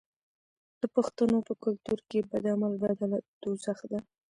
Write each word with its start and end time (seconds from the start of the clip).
د 0.79 0.83
پښتنو 0.95 1.37
په 1.47 1.53
کلتور 1.63 1.99
کې 2.09 2.19
د 2.21 2.25
بد 2.31 2.45
عمل 2.53 2.73
بدله 2.83 3.17
دوزخ 3.41 3.77
دی. 3.91 3.99